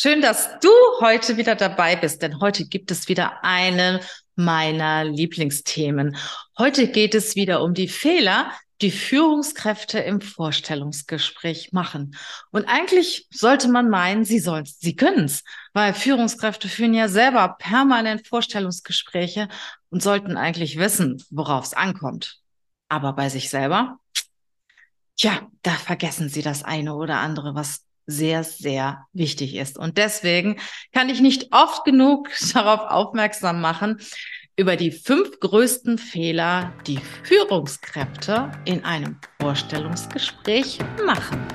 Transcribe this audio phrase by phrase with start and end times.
[0.00, 0.68] Schön, dass du
[1.00, 3.98] heute wieder dabei bist, denn heute gibt es wieder einen
[4.36, 6.16] meiner Lieblingsthemen.
[6.56, 12.14] Heute geht es wieder um die Fehler, die Führungskräfte im Vorstellungsgespräch machen.
[12.52, 15.42] Und eigentlich sollte man meinen, sie sollen sie können's,
[15.72, 19.48] weil Führungskräfte führen ja selber permanent Vorstellungsgespräche
[19.90, 22.38] und sollten eigentlich wissen, worauf es ankommt.
[22.88, 23.98] Aber bei sich selber,
[25.16, 29.78] tja, da vergessen sie das eine oder andere, was sehr, sehr wichtig ist.
[29.78, 30.58] Und deswegen
[30.92, 34.00] kann ich nicht oft genug darauf aufmerksam machen,
[34.56, 41.46] über die fünf größten Fehler, die Führungskräfte in einem Vorstellungsgespräch machen.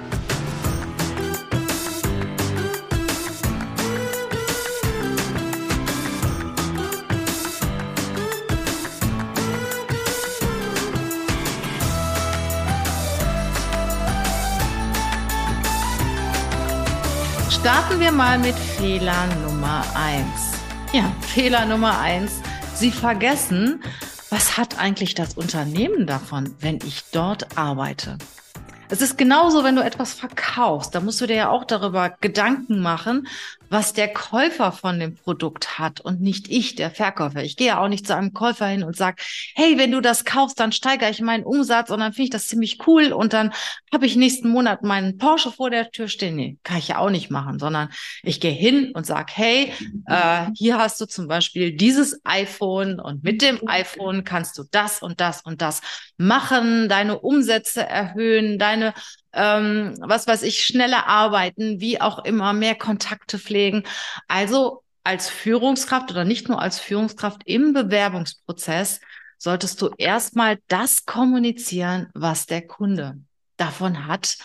[17.63, 20.52] Starten wir mal mit Fehler Nummer eins.
[20.91, 22.42] Ja, Fehler Nummer eins.
[22.75, 23.81] Sie vergessen,
[24.30, 28.17] was hat eigentlich das Unternehmen davon, wenn ich dort arbeite?
[28.94, 30.94] Es ist genauso, wenn du etwas verkaufst.
[30.94, 33.27] Da musst du dir ja auch darüber Gedanken machen,
[33.67, 37.44] was der Käufer von dem Produkt hat und nicht ich, der Verkäufer.
[37.44, 39.23] Ich gehe ja auch nicht zu einem Käufer hin und sage,
[39.55, 42.47] hey, wenn du das kaufst, dann steigere ich meinen Umsatz und dann finde ich das
[42.47, 43.52] ziemlich cool und dann
[43.91, 46.36] habe ich nächsten Monat meinen Porsche vor der Tür stehen.
[46.36, 47.89] Nee, kann ich ja auch nicht machen, sondern
[48.21, 49.73] ich gehe hin und sage, hey,
[50.05, 55.02] äh, hier hast du zum Beispiel dieses iPhone und mit dem iPhone kannst du das
[55.02, 55.81] und das und das
[56.17, 58.83] machen, deine Umsätze erhöhen, deine
[59.34, 63.84] ähm, was weiß ich, schneller arbeiten, wie auch immer, mehr Kontakte pflegen.
[64.28, 69.00] Also als Führungskraft oder nicht nur als Führungskraft im Bewerbungsprozess
[69.38, 73.20] solltest du erstmal das kommunizieren, was der Kunde
[73.58, 74.38] davon hat,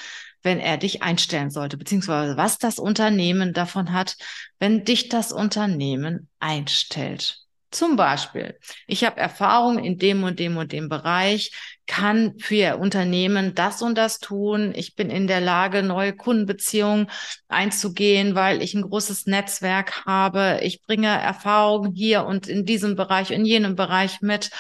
[0.43, 4.17] wenn er dich einstellen sollte, beziehungsweise was das Unternehmen davon hat,
[4.59, 7.41] wenn dich das Unternehmen einstellt.
[7.71, 11.53] Zum Beispiel, ich habe Erfahrung in dem und dem und dem Bereich,
[11.87, 14.73] kann für Ihr Unternehmen das und das tun.
[14.75, 17.11] Ich bin in der Lage, neue Kundenbeziehungen
[17.49, 20.61] einzugehen, weil ich ein großes Netzwerk habe.
[20.63, 24.51] Ich bringe Erfahrung hier und in diesem Bereich, in jenem Bereich mit.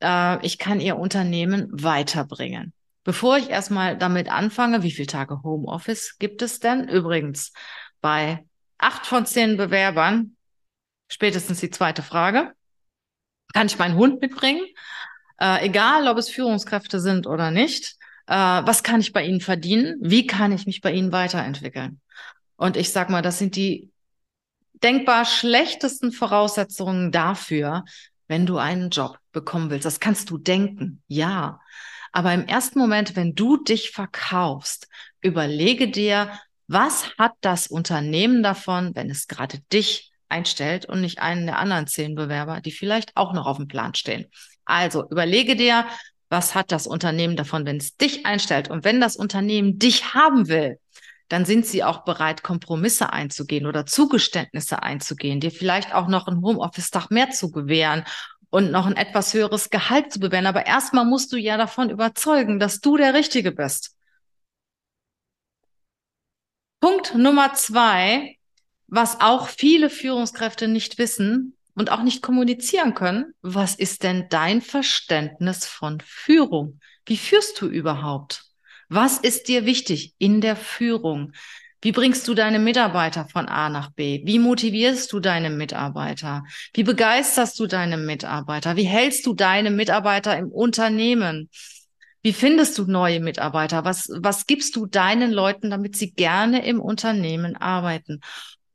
[0.00, 2.72] Äh, ich kann Ihr Unternehmen weiterbringen.
[3.04, 6.88] Bevor ich erstmal damit anfange, wie viele Tage Homeoffice gibt es denn?
[6.88, 7.52] Übrigens,
[8.00, 8.44] bei
[8.78, 10.35] acht von zehn Bewerbern
[11.08, 12.52] Spätestens die zweite Frage.
[13.52, 14.64] Kann ich meinen Hund mitbringen?
[15.40, 17.96] Äh, egal, ob es Führungskräfte sind oder nicht.
[18.26, 19.96] Äh, was kann ich bei ihnen verdienen?
[20.00, 22.00] Wie kann ich mich bei ihnen weiterentwickeln?
[22.56, 23.90] Und ich sag mal, das sind die
[24.82, 27.84] denkbar schlechtesten Voraussetzungen dafür,
[28.28, 29.86] wenn du einen Job bekommen willst.
[29.86, 31.60] Das kannst du denken, ja.
[32.12, 34.88] Aber im ersten Moment, wenn du dich verkaufst,
[35.20, 36.30] überlege dir,
[36.66, 41.86] was hat das Unternehmen davon, wenn es gerade dich einstellt und nicht einen der anderen
[41.86, 44.26] zehn Bewerber, die vielleicht auch noch auf dem Plan stehen.
[44.64, 45.86] Also überlege dir,
[46.28, 48.68] was hat das Unternehmen davon, wenn es dich einstellt?
[48.68, 50.78] Und wenn das Unternehmen dich haben will,
[51.28, 56.42] dann sind sie auch bereit, Kompromisse einzugehen oder Zugeständnisse einzugehen, dir vielleicht auch noch einen
[56.42, 58.04] Homeoffice-Tag mehr zu gewähren
[58.50, 60.46] und noch ein etwas höheres Gehalt zu bewähren.
[60.46, 63.96] Aber erstmal musst du ja davon überzeugen, dass du der Richtige bist.
[66.80, 68.35] Punkt Nummer zwei,
[68.88, 73.32] was auch viele Führungskräfte nicht wissen und auch nicht kommunizieren können.
[73.42, 76.80] Was ist denn dein Verständnis von Führung?
[77.04, 78.44] Wie führst du überhaupt?
[78.88, 81.32] Was ist dir wichtig in der Führung?
[81.82, 84.22] Wie bringst du deine Mitarbeiter von A nach B?
[84.24, 86.44] Wie motivierst du deine Mitarbeiter?
[86.72, 88.76] Wie begeisterst du deine Mitarbeiter?
[88.76, 91.50] Wie hältst du deine Mitarbeiter im Unternehmen?
[92.22, 93.84] Wie findest du neue Mitarbeiter?
[93.84, 98.20] Was, was gibst du deinen Leuten, damit sie gerne im Unternehmen arbeiten?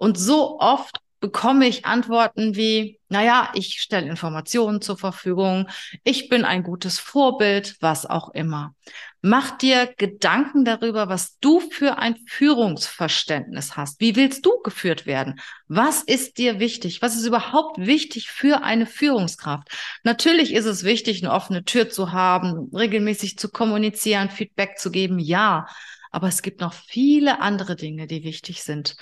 [0.02, 5.68] Und so oft bekomme ich Antworten wie, naja, ich stelle Informationen zur Verfügung,
[6.04, 8.74] ich bin ein gutes Vorbild, was auch immer.
[9.22, 14.02] Mach dir Gedanken darüber, was du für ein Führungsverständnis hast.
[14.02, 15.40] Wie willst du geführt werden?
[15.68, 17.04] Was ist dir wichtig?
[17.04, 19.68] Was ist überhaupt wichtig für eine Führungskraft?
[20.02, 25.20] Natürlich ist es wichtig, eine offene Tür zu haben, regelmäßig zu kommunizieren, Feedback zu geben,
[25.20, 25.68] ja.
[26.10, 28.96] Aber es gibt noch viele andere Dinge, die wichtig sind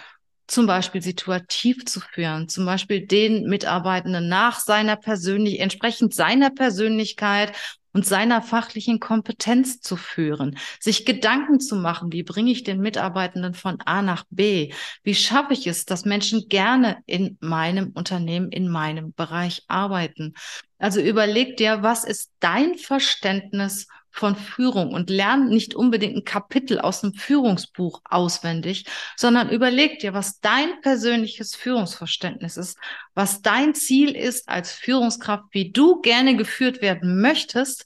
[0.49, 7.53] zum Beispiel situativ zu führen, zum Beispiel den Mitarbeitenden nach seiner persönlich, entsprechend seiner Persönlichkeit
[7.91, 13.53] und seiner fachlichen Kompetenz zu führen, sich Gedanken zu machen, wie bringe ich den Mitarbeitenden
[13.53, 14.73] von A nach B?
[15.03, 20.33] Wie schaffe ich es, dass Menschen gerne in meinem Unternehmen, in meinem Bereich arbeiten?
[20.77, 23.87] Also überleg dir, was ist dein Verständnis
[24.19, 28.85] von Führung und lern nicht unbedingt ein Kapitel aus einem Führungsbuch auswendig,
[29.15, 32.77] sondern überleg dir, was dein persönliches Führungsverständnis ist,
[33.13, 37.85] was dein Ziel ist als Führungskraft, wie du gerne geführt werden möchtest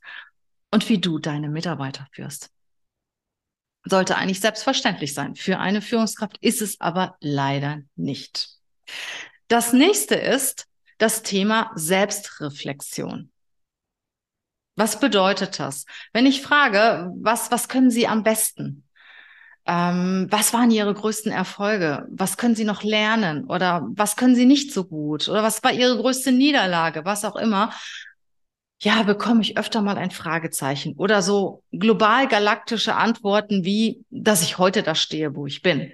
[0.72, 2.50] und wie du deine Mitarbeiter führst.
[3.86, 5.36] Sollte eigentlich selbstverständlich sein.
[5.36, 8.50] Für eine Führungskraft ist es aber leider nicht.
[9.50, 10.66] Das nächste ist
[10.98, 13.33] das Thema Selbstreflexion.
[14.76, 15.86] Was bedeutet das?
[16.14, 18.84] Wenn ich frage, was, was können Sie am besten?
[19.66, 22.06] Ähm, was waren Ihre größten Erfolge?
[22.10, 23.46] Was können Sie noch lernen?
[23.46, 25.30] Oder was können Sie nicht so gut?
[25.30, 27.06] Oder was war Ihre größte Niederlage?
[27.06, 27.72] Was auch immer.
[28.82, 34.58] Ja, bekomme ich öfter mal ein Fragezeichen oder so global galaktische Antworten wie, dass ich
[34.58, 35.94] heute da stehe, wo ich bin.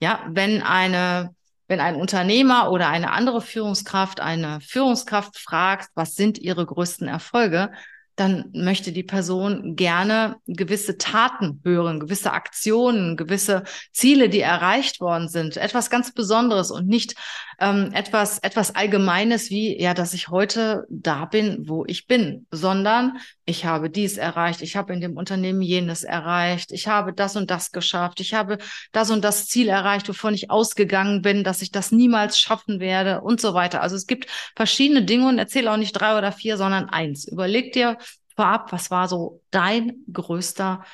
[0.00, 1.34] Ja, wenn eine
[1.68, 7.72] wenn ein Unternehmer oder eine andere Führungskraft eine Führungskraft fragt, was sind ihre größten Erfolge,
[8.16, 15.28] dann möchte die Person gerne gewisse Taten hören, gewisse Aktionen, gewisse Ziele, die erreicht worden
[15.28, 17.14] sind, etwas ganz Besonderes und nicht
[17.60, 23.18] ähm, etwas, etwas Allgemeines wie, ja, dass ich heute da bin, wo ich bin, sondern
[23.44, 27.50] ich habe dies erreicht, ich habe in dem Unternehmen jenes erreicht, ich habe das und
[27.50, 28.58] das geschafft, ich habe
[28.92, 33.20] das und das Ziel erreicht, wovon ich ausgegangen bin, dass ich das niemals schaffen werde
[33.20, 33.82] und so weiter.
[33.82, 34.26] Also es gibt
[34.56, 37.26] verschiedene Dinge und erzähle auch nicht drei oder vier, sondern eins.
[37.26, 37.98] Überleg dir
[38.36, 40.84] vorab, was war so dein größter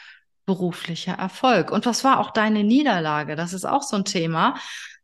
[0.47, 1.71] beruflicher Erfolg?
[1.71, 3.37] Und was war auch deine Niederlage?
[3.37, 4.55] Das ist auch so ein Thema.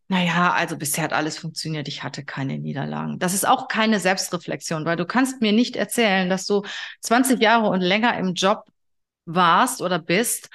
[0.09, 1.87] Naja, also bisher hat alles funktioniert.
[1.87, 3.19] Ich hatte keine Niederlagen.
[3.19, 6.63] Das ist auch keine Selbstreflexion, weil du kannst mir nicht erzählen, dass du
[7.03, 8.65] 20 Jahre und länger im Job
[9.27, 10.49] warst oder bist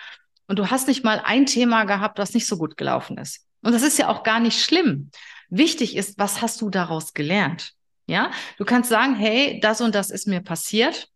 [0.47, 3.45] und du hast nicht mal ein Thema gehabt, was nicht so gut gelaufen ist.
[3.61, 5.11] Und das ist ja auch gar nicht schlimm.
[5.49, 7.73] Wichtig ist, was hast du daraus gelernt?
[8.07, 11.12] Ja, du kannst sagen, hey, das und das ist mir passiert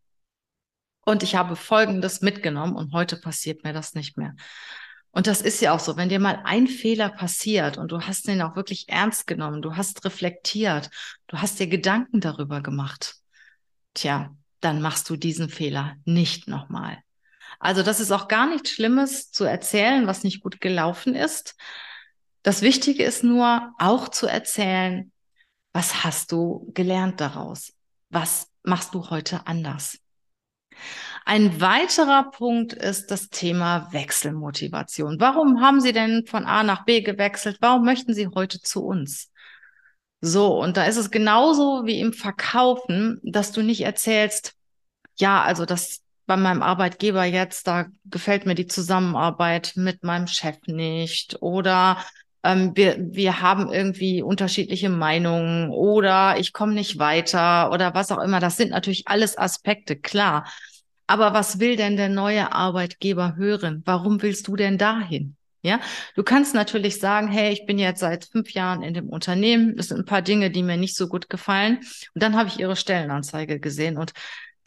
[1.08, 4.36] und ich habe Folgendes mitgenommen und heute passiert mir das nicht mehr.
[5.12, 8.28] Und das ist ja auch so, wenn dir mal ein Fehler passiert und du hast
[8.28, 10.90] den auch wirklich ernst genommen, du hast reflektiert,
[11.28, 13.16] du hast dir Gedanken darüber gemacht,
[13.94, 16.98] tja, dann machst du diesen Fehler nicht nochmal.
[17.58, 21.56] Also das ist auch gar nichts Schlimmes zu erzählen, was nicht gut gelaufen ist.
[22.44, 25.14] Das Wichtige ist nur auch zu erzählen,
[25.72, 27.72] was hast du gelernt daraus?
[28.10, 29.98] Was machst du heute anders?
[31.26, 35.20] Ein weiterer Punkt ist das Thema Wechselmotivation.
[35.20, 37.58] Warum haben Sie denn von A nach B gewechselt?
[37.60, 39.30] Warum möchten Sie heute zu uns?
[40.22, 44.54] So, und da ist es genauso wie im Verkaufen, dass du nicht erzählst,
[45.20, 50.58] ja, also das bei meinem Arbeitgeber jetzt, da gefällt mir die Zusammenarbeit mit meinem Chef
[50.68, 51.98] nicht oder
[52.48, 58.24] ähm, wir, wir haben irgendwie unterschiedliche Meinungen oder ich komme nicht weiter oder was auch
[58.24, 58.40] immer.
[58.40, 60.48] Das sind natürlich alles Aspekte, klar.
[61.08, 63.82] Aber was will denn der neue Arbeitgeber hören?
[63.86, 65.36] Warum willst du denn dahin?
[65.62, 65.82] Ja,
[66.16, 69.76] du kannst natürlich sagen, hey, ich bin jetzt seit fünf Jahren in dem Unternehmen.
[69.78, 71.80] Es sind ein paar Dinge, die mir nicht so gut gefallen.
[72.14, 74.14] Und dann habe ich ihre Stellenanzeige gesehen und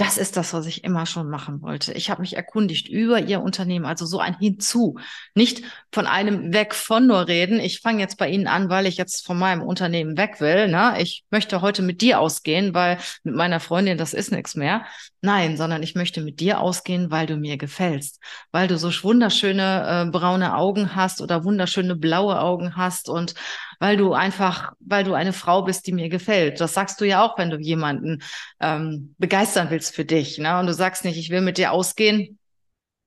[0.00, 1.92] das ist das, was ich immer schon machen wollte.
[1.92, 4.98] Ich habe mich erkundigt über Ihr Unternehmen, also so ein Hinzu.
[5.34, 5.62] Nicht
[5.92, 7.60] von einem Weg von nur reden.
[7.60, 10.68] Ich fange jetzt bei Ihnen an, weil ich jetzt von meinem Unternehmen weg will.
[10.68, 10.94] Ne?
[11.00, 14.86] Ich möchte heute mit dir ausgehen, weil mit meiner Freundin das ist nichts mehr.
[15.20, 18.20] Nein, sondern ich möchte mit dir ausgehen, weil du mir gefällst,
[18.52, 23.34] weil du so wunderschöne äh, braune Augen hast oder wunderschöne blaue Augen hast und
[23.80, 26.60] weil du einfach, weil du eine Frau bist, die mir gefällt.
[26.60, 28.22] Das sagst du ja auch, wenn du jemanden
[28.60, 30.38] ähm, begeistern willst für dich.
[30.38, 30.60] Ne?
[30.60, 32.38] Und du sagst nicht, ich will mit dir ausgehen.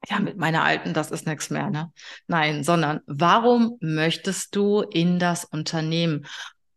[0.09, 1.69] Ja, mit meiner Alten, das ist nichts mehr.
[1.69, 1.91] Ne?
[2.27, 6.25] Nein, sondern warum möchtest du in das Unternehmen?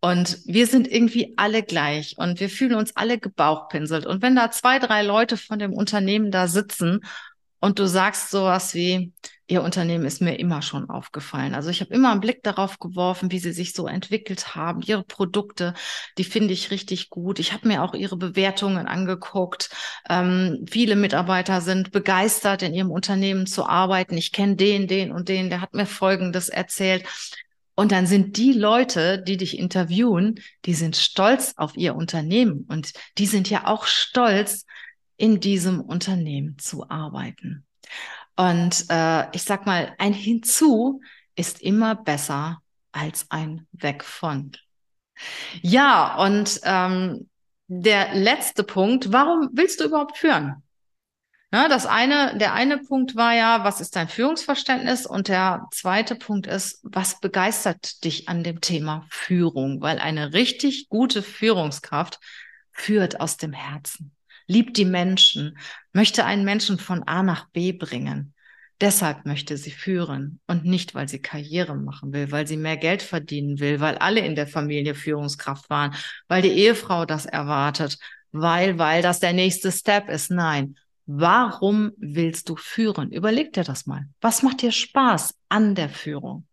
[0.00, 4.06] Und wir sind irgendwie alle gleich und wir fühlen uns alle gebauchpinselt.
[4.06, 7.00] Und wenn da zwei, drei Leute von dem Unternehmen da sitzen
[7.60, 9.12] und du sagst sowas wie,
[9.48, 11.54] Ihr Unternehmen ist mir immer schon aufgefallen.
[11.54, 14.82] Also ich habe immer einen Blick darauf geworfen, wie sie sich so entwickelt haben.
[14.82, 15.74] Ihre Produkte,
[16.18, 17.38] die finde ich richtig gut.
[17.38, 19.70] Ich habe mir auch ihre Bewertungen angeguckt.
[20.08, 24.16] Ähm, viele Mitarbeiter sind begeistert, in ihrem Unternehmen zu arbeiten.
[24.16, 27.04] Ich kenne den, den und den, der hat mir Folgendes erzählt.
[27.76, 32.94] Und dann sind die Leute, die dich interviewen, die sind stolz auf ihr Unternehmen und
[33.18, 34.64] die sind ja auch stolz,
[35.18, 37.64] in diesem Unternehmen zu arbeiten.
[38.36, 41.00] Und äh, ich sag mal, ein Hinzu
[41.34, 42.60] ist immer besser
[42.92, 44.52] als ein Weg von.
[45.62, 47.28] Ja, und ähm,
[47.68, 50.62] der letzte Punkt, warum willst du überhaupt führen?
[51.52, 55.06] Ja, das eine, der eine Punkt war ja, was ist dein Führungsverständnis?
[55.06, 59.80] Und der zweite Punkt ist, was begeistert dich an dem Thema Führung?
[59.80, 62.18] Weil eine richtig gute Führungskraft
[62.72, 64.15] führt aus dem Herzen.
[64.46, 65.58] Liebt die Menschen,
[65.92, 68.34] möchte einen Menschen von A nach B bringen.
[68.80, 73.00] Deshalb möchte sie führen und nicht, weil sie Karriere machen will, weil sie mehr Geld
[73.00, 75.94] verdienen will, weil alle in der Familie Führungskraft waren,
[76.28, 77.98] weil die Ehefrau das erwartet,
[78.32, 80.30] weil, weil das der nächste Step ist.
[80.30, 80.76] Nein.
[81.06, 83.12] Warum willst du führen?
[83.12, 84.08] Überleg dir das mal.
[84.20, 86.46] Was macht dir Spaß an der Führung?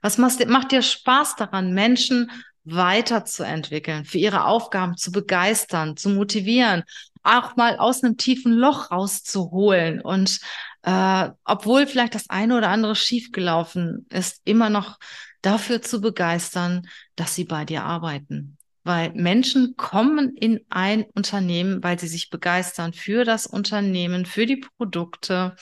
[0.00, 2.30] Was macht dir Spaß daran, Menschen
[2.64, 6.84] weiterzuentwickeln, für ihre Aufgaben zu begeistern, zu motivieren,
[7.22, 10.40] auch mal aus einem tiefen Loch rauszuholen und
[10.82, 14.98] äh, obwohl vielleicht das eine oder andere schiefgelaufen ist, immer noch
[15.40, 18.56] dafür zu begeistern, dass sie bei dir arbeiten.
[18.84, 24.56] Weil Menschen kommen in ein Unternehmen, weil sie sich begeistern für das Unternehmen, für die
[24.56, 25.54] Produkte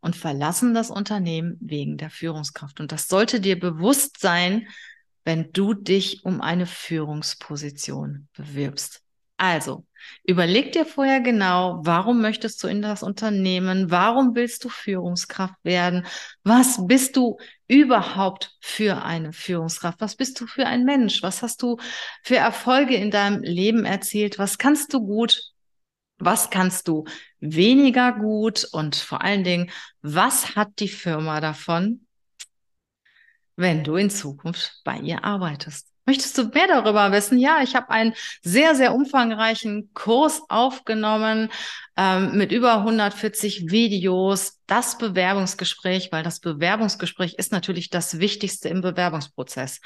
[0.00, 2.80] und verlassen das Unternehmen wegen der Führungskraft.
[2.80, 4.68] Und das sollte dir bewusst sein,
[5.24, 9.04] wenn du dich um eine Führungsposition bewirbst.
[9.36, 9.84] Also,
[10.22, 13.90] überleg dir vorher genau, warum möchtest du in das Unternehmen?
[13.90, 16.06] Warum willst du Führungskraft werden?
[16.44, 20.00] Was bist du überhaupt für eine Führungskraft?
[20.00, 21.22] Was bist du für ein Mensch?
[21.22, 21.78] Was hast du
[22.22, 24.38] für Erfolge in deinem Leben erzielt?
[24.38, 25.42] Was kannst du gut?
[26.18, 27.04] Was kannst du
[27.40, 28.68] weniger gut?
[28.70, 32.03] Und vor allen Dingen, was hat die Firma davon,
[33.56, 35.88] wenn du in Zukunft bei ihr arbeitest?
[36.06, 37.38] Möchtest du mehr darüber wissen?
[37.38, 41.50] Ja, ich habe einen sehr, sehr umfangreichen Kurs aufgenommen
[41.96, 44.60] ähm, mit über 140 Videos.
[44.66, 49.80] Das Bewerbungsgespräch, weil das Bewerbungsgespräch ist natürlich das Wichtigste im Bewerbungsprozess.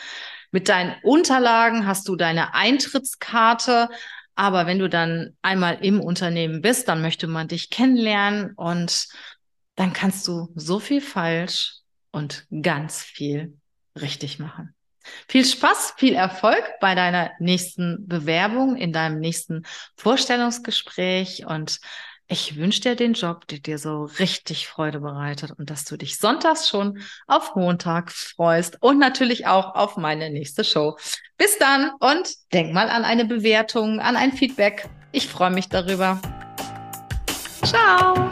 [0.50, 3.88] Mit deinen Unterlagen hast du deine Eintrittskarte.
[4.34, 9.06] Aber wenn du dann einmal im Unternehmen bist, dann möchte man dich kennenlernen und
[9.76, 11.77] dann kannst du so viel falsch
[12.10, 13.56] und ganz viel
[14.00, 14.74] richtig machen.
[15.26, 19.64] Viel Spaß, viel Erfolg bei deiner nächsten Bewerbung, in deinem nächsten
[19.96, 21.80] Vorstellungsgespräch und
[22.30, 26.18] ich wünsche dir den Job, der dir so richtig Freude bereitet und dass du dich
[26.18, 30.98] sonntags schon auf Montag freust und natürlich auch auf meine nächste Show.
[31.38, 34.90] Bis dann und denk mal an eine Bewertung, an ein Feedback.
[35.10, 36.20] Ich freue mich darüber.
[37.64, 38.30] Ciao.